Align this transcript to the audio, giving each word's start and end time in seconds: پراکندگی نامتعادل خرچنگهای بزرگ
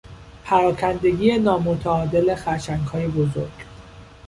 پراکندگی 0.43 1.37
نامتعادل 1.37 2.35
خرچنگهای 2.35 3.07
بزرگ 3.07 3.51